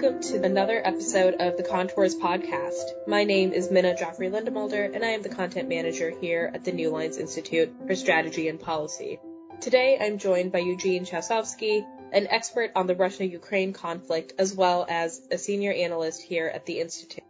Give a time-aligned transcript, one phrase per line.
[0.00, 2.84] welcome to another episode of the Contours podcast.
[3.06, 6.72] My name is Minna Joffrey Lindemulder, and I am the content manager here at the
[6.72, 9.20] New Lines Institute for Strategy and Policy.
[9.60, 15.20] Today, I'm joined by Eugene Chausovsky, an expert on the Russia-Ukraine conflict, as well as
[15.30, 17.24] a senior analyst here at the Institute.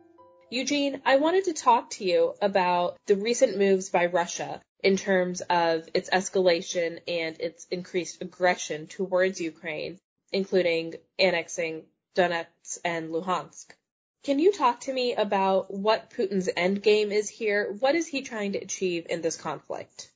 [0.49, 5.41] Eugene, I wanted to talk to you about the recent moves by Russia in terms
[5.41, 9.99] of its escalation and its increased aggression towards Ukraine,
[10.31, 11.83] including annexing
[12.15, 13.67] Donetsk and Luhansk.
[14.23, 17.75] Can you talk to me about what Putin's endgame is here?
[17.81, 20.11] What is he trying to achieve in this conflict?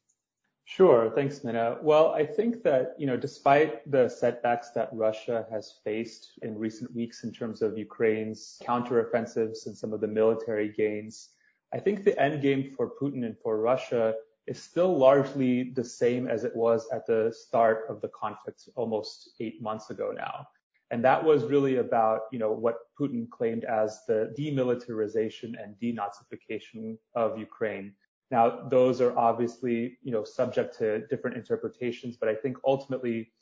[0.66, 1.10] Sure.
[1.14, 1.78] Thanks, Minna.
[1.82, 6.94] Well, I think that, you know, despite the setbacks that Russia has faced in recent
[6.94, 11.28] weeks in terms of Ukraine's counteroffensives and some of the military gains,
[11.72, 14.14] I think the end game for Putin and for Russia
[14.47, 19.30] is still largely the same as it was at the start of the conflict almost
[19.41, 20.48] eight months ago now.
[20.95, 26.97] And that was really about, you know, what Putin claimed as the demilitarization and denazification
[27.17, 27.92] of Ukraine.
[28.31, 33.33] Now, those are obviously, you know, subject to different interpretations, but I think ultimately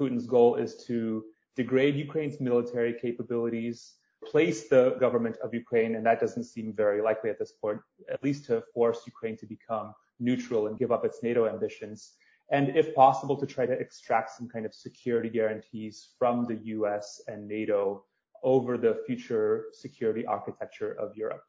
[0.00, 1.22] Putin's goal is to
[1.54, 7.28] degrade Ukraine's military capabilities, place the government of Ukraine, and that doesn't seem very likely
[7.28, 7.78] at this point,
[8.10, 12.12] at least to force Ukraine to become neutral and give up its NATO ambitions,
[12.52, 17.22] and if possible, to try to extract some kind of security guarantees from the US
[17.26, 18.04] and NATO
[18.42, 21.42] over the future security architecture of Europe.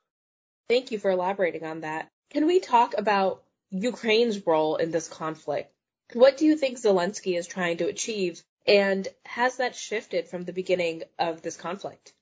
[0.69, 2.09] Thank you for elaborating on that.
[2.29, 5.73] Can we talk about Ukraine's role in this conflict?
[6.13, 10.53] What do you think Zelensky is trying to achieve, and has that shifted from the
[10.53, 12.13] beginning of this conflict?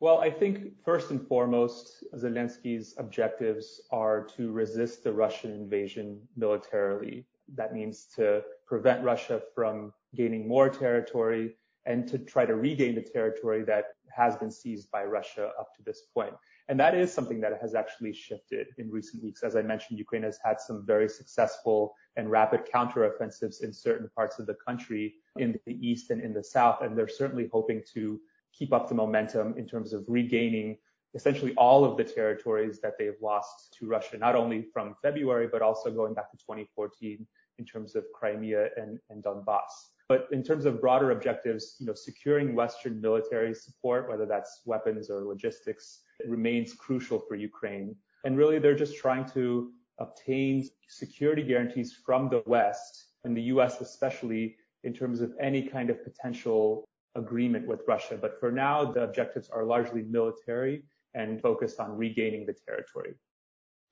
[0.00, 7.26] Well, I think first and foremost, Zelensky's objectives are to resist the Russian invasion militarily
[7.54, 13.00] that means to prevent Russia from gaining more territory and to try to regain the
[13.00, 13.84] territory that
[14.14, 16.34] has been seized by Russia up to this point.
[16.68, 19.44] And that is something that has actually shifted in recent weeks.
[19.44, 24.40] As I mentioned, Ukraine has had some very successful and rapid counteroffensives in certain parts
[24.40, 26.82] of the country in the east and in the south.
[26.82, 28.20] And they're certainly hoping to
[28.52, 30.78] keep up the momentum in terms of regaining
[31.16, 35.62] essentially all of the territories that they've lost to Russia, not only from February, but
[35.62, 37.26] also going back to 2014
[37.58, 39.92] in terms of Crimea and, and Donbass.
[40.08, 45.10] But in terms of broader objectives, you know, securing Western military support, whether that's weapons
[45.10, 47.96] or logistics, remains crucial for Ukraine.
[48.24, 53.80] And really, they're just trying to obtain security guarantees from the West and the US
[53.80, 56.84] especially in terms of any kind of potential
[57.16, 58.18] agreement with Russia.
[58.20, 60.84] But for now, the objectives are largely military
[61.16, 63.14] and focused on regaining the territory.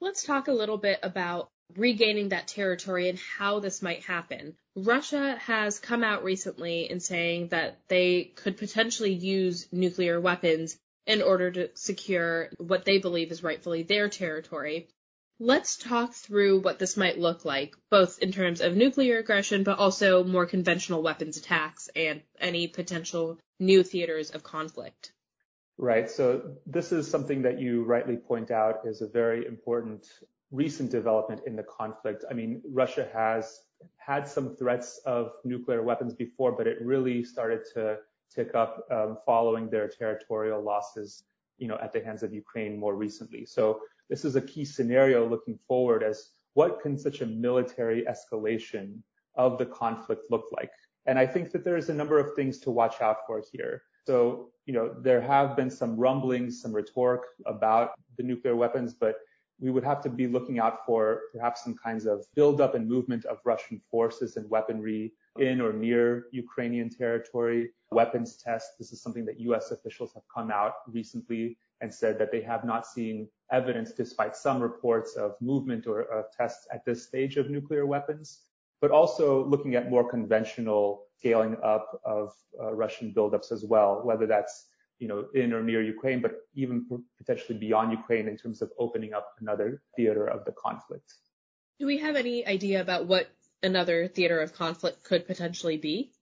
[0.01, 4.55] Let's talk a little bit about regaining that territory and how this might happen.
[4.77, 10.77] Russia has come out recently in saying that they could potentially use nuclear weapons
[11.07, 14.89] in order to secure what they believe is rightfully their territory.
[15.41, 19.79] Let's talk through what this might look like, both in terms of nuclear aggression, but
[19.79, 25.13] also more conventional weapons attacks and any potential new theaters of conflict.
[25.77, 26.09] Right.
[26.09, 30.07] So this is something that you rightly point out is a very important
[30.53, 32.25] recent development in the conflict.
[32.31, 33.61] I mean, Russia has
[33.97, 37.99] had some threats of nuclear weapons before, but it really started to
[38.33, 41.25] tick up um, following their territorial losses,
[41.59, 43.45] you know, at the hands of Ukraine more recently.
[43.45, 48.99] So this is a key scenario looking forward as what can such a military escalation
[49.35, 50.71] of the conflict look like?
[51.07, 53.83] And I think that there's a number of things to watch out for here.
[54.07, 59.17] So, you know, there have been some rumblings, some rhetoric about the nuclear weapons, but
[59.61, 63.25] we would have to be looking out for perhaps some kinds of buildup and movement
[63.25, 68.75] of Russian forces and weaponry in or near Ukrainian territory, weapons tests.
[68.79, 69.71] This is something that U.S.
[69.71, 74.61] officials have come out recently and said that they have not seen evidence, despite some
[74.61, 78.41] reports of movement or of tests at this stage of nuclear weapons,
[78.85, 84.27] but also looking at more conventional scaling up of uh, Russian buildups as well, whether
[84.27, 84.67] that's
[84.99, 86.85] you know in or near Ukraine, but even
[87.17, 91.15] potentially beyond Ukraine in terms of opening up another theater of the conflict.
[91.81, 93.29] Do we have any idea about what
[93.63, 96.13] another theater of conflict could potentially be?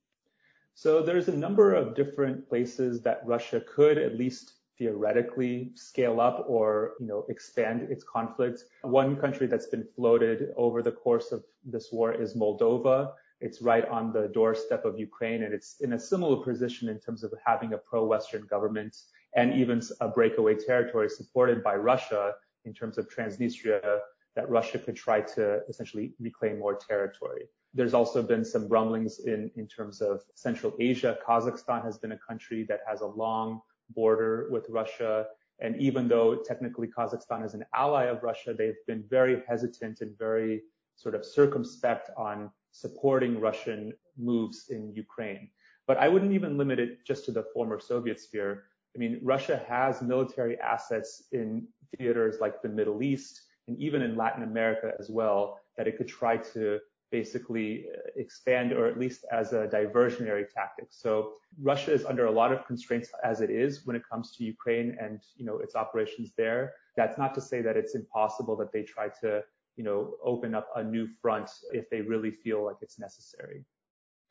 [0.74, 6.44] So there's a number of different places that Russia could at least theoretically scale up
[6.48, 8.64] or you know expand its conflict.
[8.82, 13.12] One country that's been floated over the course of this war is Moldova.
[13.40, 17.24] It's right on the doorstep of Ukraine, and it's in a similar position in terms
[17.24, 18.96] of having a pro-Western government
[19.34, 22.34] and even a breakaway territory supported by Russia
[22.64, 23.98] in terms of Transnistria
[24.36, 27.42] that Russia could try to essentially reclaim more territory.
[27.74, 31.19] There's also been some rumblings in, in terms of Central Asia.
[31.26, 33.60] Kazakhstan has been a country that has a long
[33.94, 35.26] border with Russia.
[35.60, 40.16] And even though technically Kazakhstan is an ally of Russia, they've been very hesitant and
[40.18, 40.62] very
[40.96, 45.48] sort of circumspect on supporting Russian moves in Ukraine.
[45.86, 48.64] But I wouldn't even limit it just to the former Soviet sphere.
[48.94, 51.66] I mean, Russia has military assets in
[51.96, 56.08] theaters like the Middle East and even in Latin America as well that it could
[56.08, 56.78] try to
[57.12, 60.86] basically uh, expand or at least as a diversionary tactic.
[60.90, 64.44] So Russia is under a lot of constraints as it is when it comes to
[64.44, 66.72] Ukraine and, you know, its operations there.
[66.96, 69.42] That's not to say that it's impossible that they try to,
[69.76, 73.64] you know, open up a new front if they really feel like it's necessary.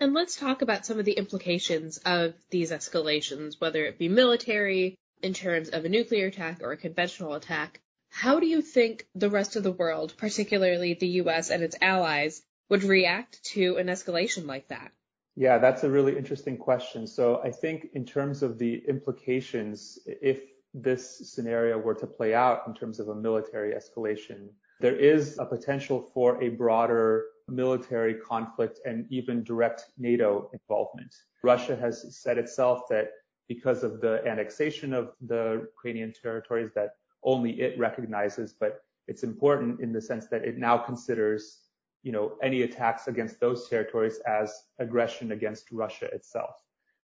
[0.01, 4.95] And let's talk about some of the implications of these escalations, whether it be military,
[5.21, 7.79] in terms of a nuclear attack or a conventional attack.
[8.09, 12.41] How do you think the rest of the world, particularly the US and its allies,
[12.71, 14.91] would react to an escalation like that?
[15.35, 17.05] Yeah, that's a really interesting question.
[17.05, 20.41] So I think in terms of the implications, if
[20.73, 24.47] this scenario were to play out in terms of a military escalation,
[24.79, 31.13] there is a potential for a broader military conflict and even direct NATO involvement.
[31.43, 33.09] Russia has said itself that
[33.49, 36.91] because of the annexation of the Ukrainian territories that
[37.21, 38.79] only it recognizes, but
[39.09, 41.60] it's important in the sense that it now considers
[42.03, 46.55] you know, any attacks against those territories as aggression against Russia itself.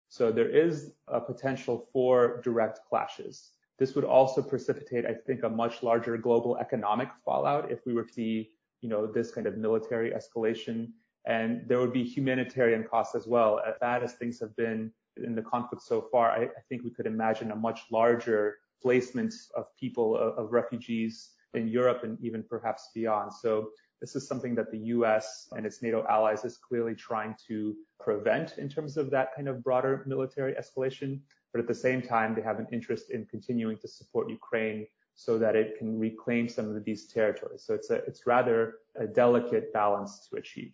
[0.09, 3.51] So there is a potential for direct clashes.
[3.77, 8.05] This would also precipitate, I think, a much larger global economic fallout if we were
[8.05, 8.51] to see,
[8.81, 10.89] you know, this kind of military escalation.
[11.25, 13.61] And there would be humanitarian costs as well.
[13.67, 16.89] As bad as things have been in the conflict so far, I, I think we
[16.89, 22.43] could imagine a much larger placement of people, of, of refugees in Europe and even
[22.43, 23.33] perhaps beyond.
[23.33, 23.69] So
[24.01, 28.57] this is something that the US and its NATO allies is clearly trying to prevent
[28.57, 31.19] in terms of that kind of broader military escalation.
[31.51, 34.85] But at the same time, they have an interest in continuing to support Ukraine
[35.15, 37.63] so that it can reclaim some of these territories.
[37.65, 40.73] So it's a, it's rather a delicate balance to achieve.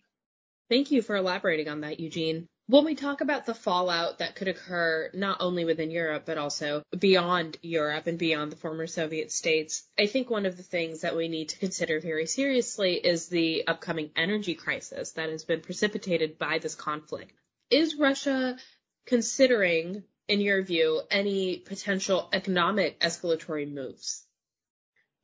[0.69, 2.49] Thank you for elaborating on that, Eugene.
[2.67, 6.81] When we talk about the fallout that could occur not only within Europe, but also
[6.97, 11.17] beyond Europe and beyond the former Soviet states, I think one of the things that
[11.17, 16.37] we need to consider very seriously is the upcoming energy crisis that has been precipitated
[16.37, 17.33] by this conflict.
[17.69, 18.57] Is Russia
[19.05, 24.22] considering, in your view, any potential economic escalatory moves?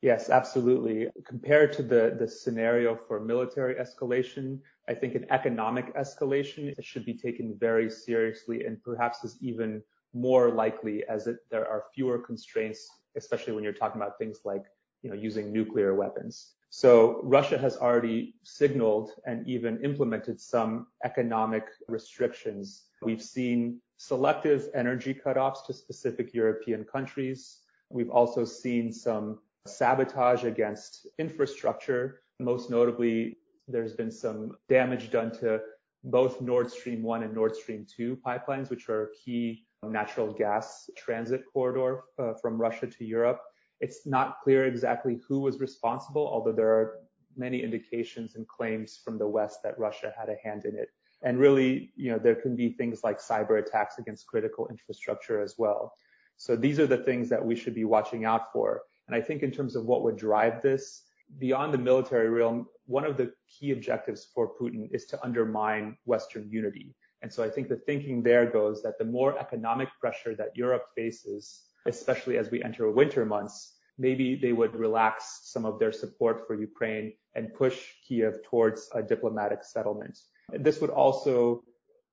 [0.02, 1.08] Yes, absolutely.
[1.26, 4.58] Compared to the, the scenario for military escalation,
[4.88, 9.82] I think an economic escalation should be taken very seriously and perhaps is even
[10.14, 14.64] more likely as it, there are fewer constraints, especially when you're talking about things like,
[15.02, 16.54] you know, using nuclear weapons.
[16.70, 22.84] So Russia has already signaled and even implemented some economic restrictions.
[23.02, 27.58] We've seen selective energy cutoffs to specific European countries.
[27.90, 33.36] We've also seen some sabotage against infrastructure, most notably
[33.68, 35.60] there's been some damage done to
[36.04, 40.88] both Nord Stream 1 and Nord Stream 2 pipelines, which are a key natural gas
[40.96, 43.40] transit corridor uh, from Russia to Europe.
[43.80, 46.98] It's not clear exactly who was responsible, although there are
[47.36, 50.88] many indications and claims from the West that Russia had a hand in it.
[51.22, 55.54] And really, you know, there can be things like cyber attacks against critical infrastructure as
[55.58, 55.92] well.
[56.36, 58.82] So these are the things that we should be watching out for.
[59.10, 61.02] And I think in terms of what would drive this,
[61.40, 66.48] beyond the military realm, one of the key objectives for Putin is to undermine Western
[66.48, 66.94] unity.
[67.22, 70.84] And so I think the thinking there goes that the more economic pressure that Europe
[70.94, 76.46] faces, especially as we enter winter months, maybe they would relax some of their support
[76.46, 80.16] for Ukraine and push Kiev towards a diplomatic settlement.
[80.52, 81.64] This would also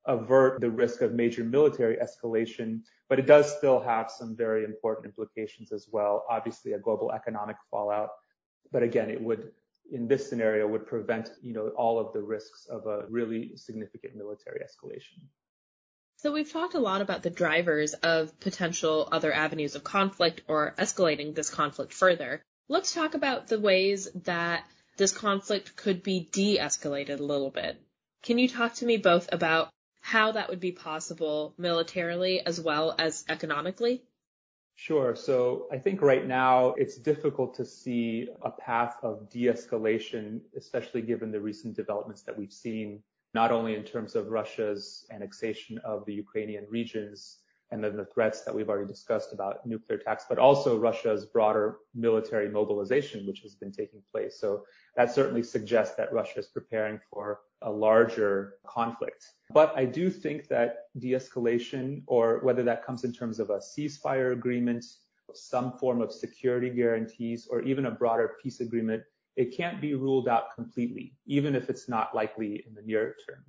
[0.08, 5.72] avert the risk of major military escalation, it does still have some very important implications
[5.72, 6.26] as well.
[6.30, 8.10] Obviously, a global economic fallout
[8.72, 9.52] but again, it would,
[9.92, 14.16] in this scenario, would prevent, you know, all of the risks of a really significant
[14.16, 15.22] military escalation.
[16.18, 20.74] So we've talked a lot about the drivers of potential other avenues of conflict or
[20.78, 22.42] escalating this conflict further.
[22.68, 24.66] Let's talk about the ways that
[24.98, 27.80] this conflict could be de-escalated a little bit.
[28.24, 29.70] Can you talk to me both about
[30.08, 34.02] how that would be possible militarily as well as economically?
[34.76, 35.18] Sure.
[35.18, 41.30] So I think right now it's difficult to see a path of de-escalation, especially given
[41.30, 46.14] the recent developments that we've seen, not only in terms of Russia's annexation of the
[46.14, 47.40] Ukrainian regions,
[47.72, 51.80] and then the threats that we've already discussed about nuclear attacks, but also Russia's broader
[51.94, 54.40] military mobilization, which has been taking place.
[54.40, 54.64] So
[54.96, 59.26] that certainly suggests that Russia is preparing for a larger conflict.
[59.52, 64.32] But I do think that de-escalation, or whether that comes in terms of a ceasefire
[64.32, 64.86] agreement,
[65.34, 69.04] some form of security guarantees, or even a broader peace agreement,
[69.36, 73.44] it can't be ruled out completely, even if it's not likely in the near term.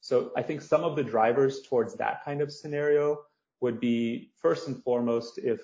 [0.00, 3.20] So I think some of the drivers towards that kind of scenario
[3.64, 5.60] would be first and foremost if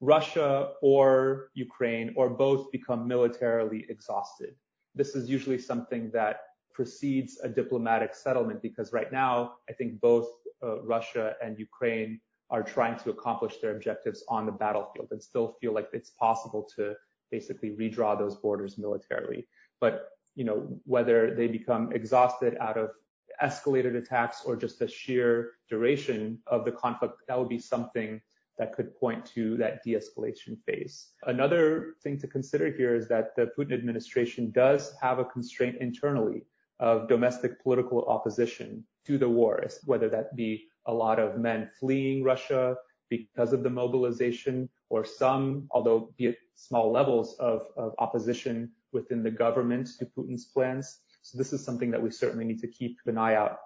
[0.00, 0.50] Russia
[0.82, 4.52] or Ukraine or both become militarily exhausted.
[5.00, 6.36] This is usually something that
[6.78, 9.34] precedes a diplomatic settlement because right now
[9.70, 10.28] I think both
[10.64, 12.20] uh, Russia and Ukraine
[12.50, 16.62] are trying to accomplish their objectives on the battlefield and still feel like it's possible
[16.76, 16.82] to
[17.30, 19.40] basically redraw those borders militarily.
[19.84, 19.94] But
[20.38, 20.58] you know
[20.94, 22.88] whether they become exhausted out of
[23.42, 28.20] escalated attacks or just the sheer duration of the conflict, that would be something
[28.58, 31.08] that could point to that de-escalation phase.
[31.24, 36.46] Another thing to consider here is that the Putin administration does have a constraint internally
[36.78, 42.22] of domestic political opposition to the war, whether that be a lot of men fleeing
[42.22, 42.76] Russia
[43.10, 49.22] because of the mobilization or some, although be it small levels of, of opposition within
[49.22, 51.00] the government to Putin's plans.
[51.24, 53.56] So this is something that we certainly need to keep an eye out.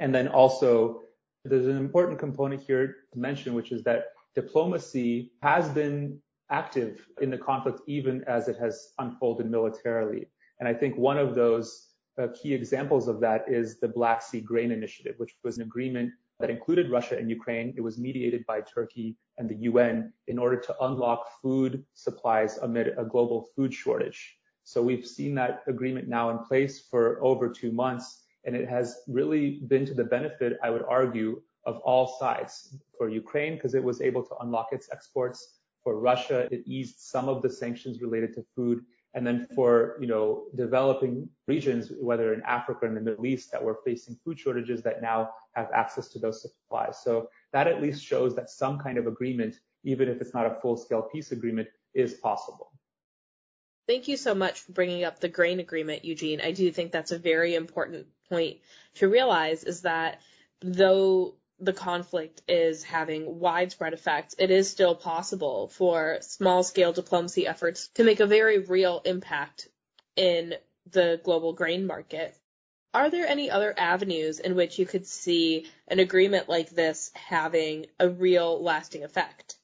[0.00, 1.02] And then also
[1.44, 6.18] there's an important component here to mention, which is that diplomacy has been
[6.50, 10.28] active in the conflict even as it has unfolded militarily.
[10.60, 14.40] And I think one of those uh, key examples of that is the Black Sea
[14.40, 17.74] Grain Initiative, which was an agreement that included Russia and Ukraine.
[17.76, 22.94] It was mediated by Turkey and the UN in order to unlock food supplies amid
[22.96, 24.37] a global food shortage.
[24.68, 29.00] So we've seen that agreement now in place for over two months, and it has
[29.08, 32.76] really been to the benefit, I would argue, of all sides.
[32.98, 35.60] For Ukraine, because it was able to unlock its exports.
[35.82, 38.84] For Russia, it eased some of the sanctions related to food.
[39.14, 43.64] And then for, you know, developing regions, whether in Africa and the Middle East that
[43.64, 46.98] were facing food shortages that now have access to those supplies.
[47.02, 50.58] So that at least shows that some kind of agreement, even if it's not a
[50.60, 52.70] full scale peace agreement, is possible.
[53.88, 56.42] Thank you so much for bringing up the grain agreement, Eugene.
[56.42, 58.58] I do think that's a very important point
[58.96, 60.20] to realize is that
[60.60, 67.46] though the conflict is having widespread effects, it is still possible for small scale diplomacy
[67.46, 69.68] efforts to make a very real impact
[70.16, 70.54] in
[70.90, 72.36] the global grain market.
[72.92, 77.86] Are there any other avenues in which you could see an agreement like this having
[77.98, 79.57] a real lasting effect?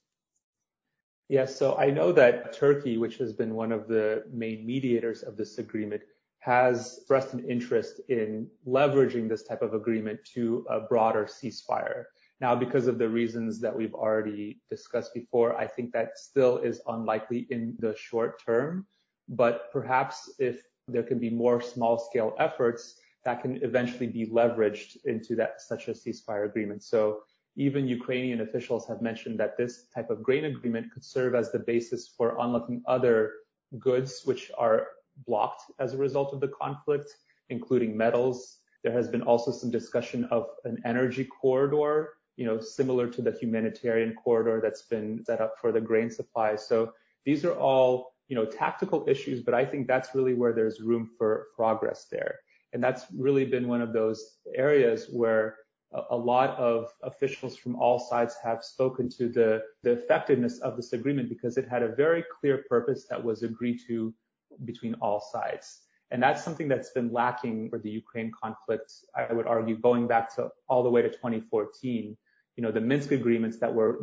[1.28, 5.36] Yes, so I know that Turkey, which has been one of the main mediators of
[5.36, 6.02] this agreement,
[6.40, 12.04] has expressed an interest in leveraging this type of agreement to a broader ceasefire.
[12.40, 16.82] Now, because of the reasons that we've already discussed before, I think that still is
[16.86, 18.86] unlikely in the short term.
[19.26, 24.98] But perhaps if there can be more small scale efforts, that can eventually be leveraged
[25.06, 26.82] into that such a ceasefire agreement.
[26.82, 27.20] So
[27.56, 31.58] even Ukrainian officials have mentioned that this type of grain agreement could serve as the
[31.58, 33.32] basis for unlocking other
[33.78, 34.88] goods which are
[35.26, 37.16] blocked as a result of the conflict,
[37.50, 38.58] including metals.
[38.82, 43.32] There has been also some discussion of an energy corridor, you know, similar to the
[43.32, 46.56] humanitarian corridor that's been set up for the grain supply.
[46.56, 46.92] So
[47.24, 51.08] these are all, you know, tactical issues, but I think that's really where there's room
[51.16, 52.40] for progress there.
[52.72, 55.58] And that's really been one of those areas where
[56.10, 60.92] a lot of officials from all sides have spoken to the, the effectiveness of this
[60.92, 64.12] agreement because it had a very clear purpose that was agreed to
[64.64, 65.80] between all sides.
[66.10, 70.34] And that's something that's been lacking for the Ukraine conflict, I would argue, going back
[70.36, 72.16] to all the way to 2014.
[72.56, 74.00] You know, the Minsk agreements that were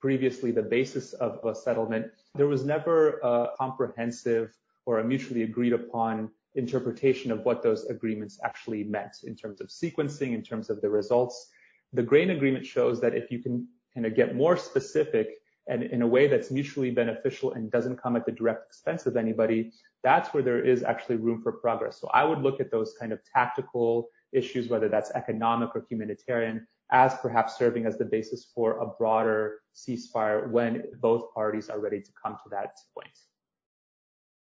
[0.00, 5.72] previously the basis of a settlement, there was never a comprehensive or a mutually agreed
[5.72, 10.80] upon interpretation of what those agreements actually meant in terms of sequencing, in terms of
[10.80, 11.50] the results.
[11.92, 15.28] The grain agreement shows that if you can kind of get more specific
[15.66, 19.16] and in a way that's mutually beneficial and doesn't come at the direct expense of
[19.16, 21.98] anybody, that's where there is actually room for progress.
[22.00, 26.66] So I would look at those kind of tactical issues, whether that's economic or humanitarian,
[26.90, 32.00] as perhaps serving as the basis for a broader ceasefire when both parties are ready
[32.00, 33.18] to come to that point.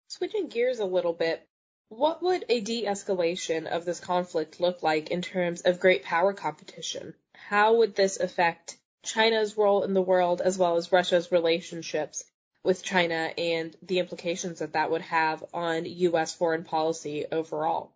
[0.08, 1.48] Switching gears a little bit,
[1.88, 7.14] what would a de-escalation of this conflict look like in terms of great power competition?
[7.35, 12.25] How would this affect China's role in the world as well as Russia's relationships
[12.64, 16.35] with China and the implications that that would have on U.S.
[16.35, 17.93] foreign policy overall?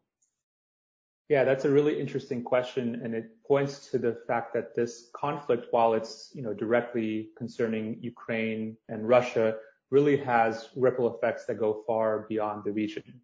[1.28, 5.66] Yeah, that's a really interesting question, and it points to the fact that this conflict,
[5.70, 9.56] while it's you know directly concerning Ukraine and Russia,
[9.90, 13.20] really has ripple effects that go far beyond the region.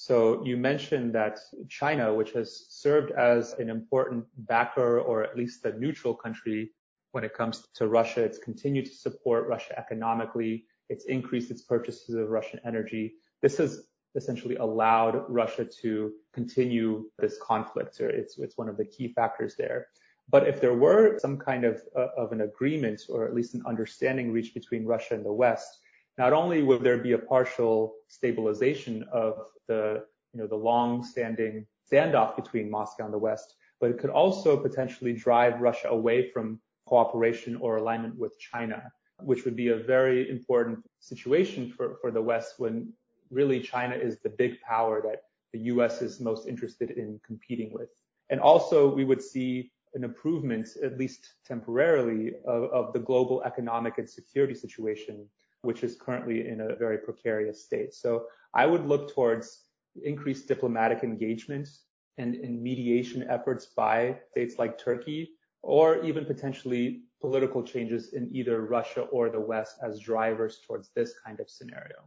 [0.00, 5.64] So you mentioned that China, which has served as an important backer or at least
[5.64, 6.70] a neutral country
[7.10, 10.66] when it comes to Russia, it's continued to support Russia economically.
[10.88, 13.14] It's increased its purchases of Russian energy.
[13.42, 17.98] This has essentially allowed Russia to continue this conflict.
[17.98, 19.88] It's, one of the key factors there.
[20.28, 24.30] But if there were some kind of, of an agreement or at least an understanding
[24.30, 25.80] reached between Russia and the West,
[26.18, 29.34] not only would there be a partial stabilization of
[29.68, 34.56] the, you know, the long-standing standoff between Moscow and the West, but it could also
[34.56, 38.82] potentially drive Russia away from cooperation or alignment with China,
[39.20, 42.92] which would be a very important situation for, the West when
[43.30, 45.20] really China is the big power that
[45.52, 47.90] the US is most interested in competing with.
[48.30, 54.08] And also we would see an improvement, at least temporarily, of the global economic and
[54.08, 55.26] security situation,
[55.68, 57.92] which is currently in a very precarious state.
[57.92, 59.64] So I would look towards
[60.02, 61.68] increased diplomatic engagement
[62.16, 68.58] and, and mediation efforts by states like Turkey, or even potentially political changes in either
[68.62, 72.00] Russia or the West as drivers towards this kind of scenario.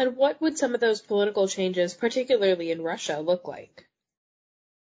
[0.00, 3.86] And what would some of those political changes, particularly in Russia, look like?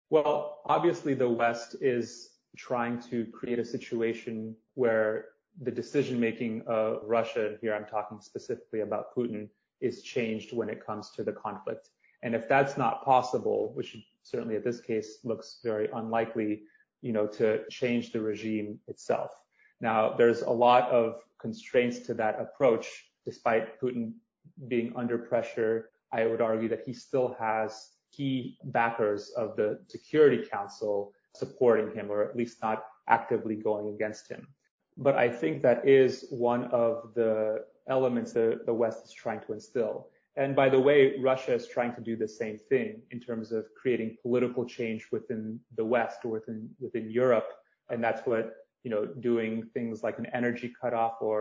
[0.09, 2.27] Well, obviously the West is
[2.57, 5.25] trying to create a situation where
[5.61, 9.47] the decision making of Russia, here I'm talking specifically about Putin,
[9.79, 11.89] is changed when it comes to the conflict.
[12.23, 16.63] And if that's not possible, which certainly at this case looks very unlikely,
[17.01, 19.31] you know, to change the regime itself.
[19.79, 22.87] Now, there's a lot of constraints to that approach,
[23.25, 24.13] despite Putin
[24.67, 30.45] being under pressure, I would argue that he still has key backers of the Security
[30.45, 34.47] Council supporting him, or at least not actively going against him.
[35.01, 39.53] But I think that is one of the elements that the West is trying to
[39.53, 40.07] instill.
[40.37, 43.65] And by the way, Russia is trying to do the same thing in terms of
[43.79, 47.49] creating political change within the West or within within Europe.
[47.89, 51.39] And that's what, you know, doing things like an energy cutoff or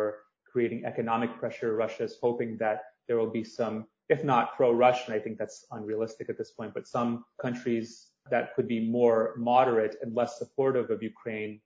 [0.50, 1.76] creating economic pressure.
[1.76, 6.28] Russia is hoping that there will be some, if not pro-Russian, I think that's unrealistic
[6.28, 11.02] at this point, but some countries that could be more moderate and less supportive of
[11.02, 11.60] Ukraine.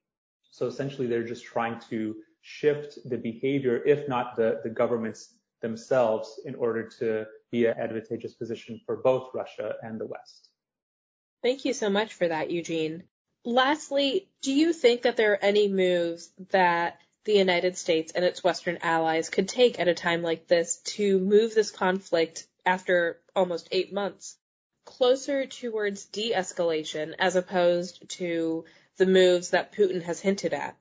[0.55, 6.41] So essentially, they're just trying to shift the behavior, if not the, the governments themselves,
[6.45, 10.51] in order to be an advantageous position for both Russia and the West.
[11.43, 13.03] Thank you so much for that, Eugene.
[13.45, 18.45] Lastly, do you think that there are any moves that the United States and its
[18.45, 23.67] Western allies could take at a time like this to move this conflict after almost
[23.73, 24.37] eight months
[24.85, 28.65] closer towards de escalation as opposed to
[28.97, 30.77] the moves that Putin has hinted at?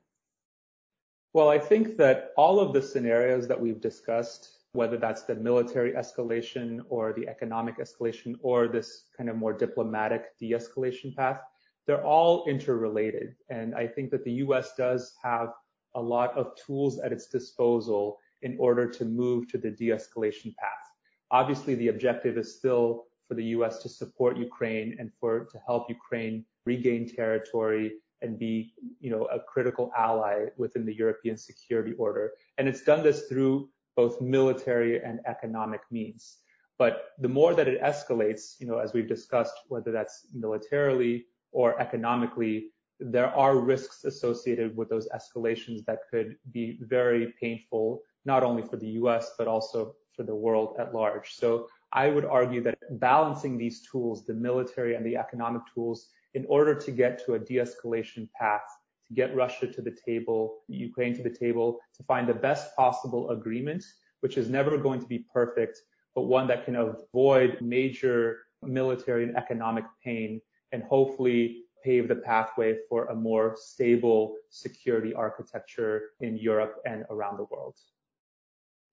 [1.33, 5.93] Well, I think that all of the scenarios that we've discussed, whether that's the military
[5.93, 11.41] escalation or the economic escalation or this kind of more diplomatic de escalation path,
[11.87, 13.35] they're all interrelated.
[13.49, 15.49] And I think that the US does have
[15.95, 20.83] a lot of tools at its disposal in order to move to the de-escalation path.
[21.31, 23.79] Obviously, the objective is still for the U.S.
[23.83, 29.39] to support Ukraine and for to help Ukraine regain territory and be, you know, a
[29.39, 32.31] critical ally within the European security order.
[32.57, 36.37] And it's done this through both military and economic means.
[36.79, 41.79] But the more that it escalates, you know, as we've discussed, whether that's militarily or
[41.79, 48.63] economically, there are risks associated with those escalations that could be very painful, not only
[48.63, 51.33] for the US, but also for the world at large.
[51.33, 56.45] So I would argue that balancing these tools, the military and the economic tools, in
[56.47, 58.63] order to get to a de-escalation path,
[59.07, 63.29] to get Russia to the table, Ukraine to the table, to find the best possible
[63.29, 63.83] agreement,
[64.21, 65.79] which is never going to be perfect,
[66.15, 70.41] but one that can avoid major military and economic pain
[70.71, 77.37] and hopefully pave the pathway for a more stable security architecture in Europe and around
[77.37, 77.75] the world.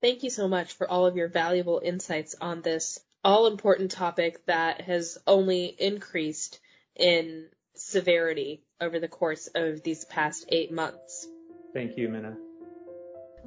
[0.01, 4.45] Thank you so much for all of your valuable insights on this all important topic
[4.47, 6.59] that has only increased
[6.95, 11.27] in severity over the course of these past eight months.
[11.73, 12.35] Thank you, Minna.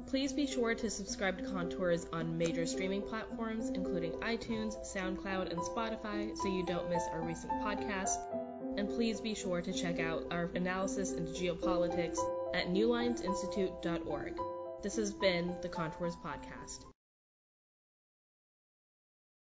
[0.07, 5.59] Please be sure to subscribe to Contours on major streaming platforms, including iTunes, SoundCloud, and
[5.59, 8.17] Spotify, so you don't miss our recent podcast
[8.77, 12.19] and please be sure to check out our analysis into geopolitics
[12.53, 14.33] at newlinesinstitute.org.
[14.81, 16.94] This has been the Contours Podcast.